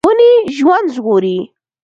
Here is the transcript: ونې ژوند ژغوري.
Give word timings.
ونې 0.07 0.31
ژوند 0.57 0.87
ژغوري. 0.95 1.37